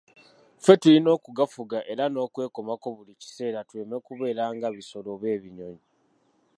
Ffe 0.61 0.73
tulina 0.81 1.09
okugafuga 1.17 1.77
era 1.91 2.03
n'okwekomako 2.09 2.87
buli 2.95 3.13
kiseera 3.21 3.59
tuleme 3.67 3.97
kubeera 4.05 4.43
nga 4.55 4.67
bisolo 4.77 5.07
oba 5.15 5.27
ebinyonyi. 5.35 5.83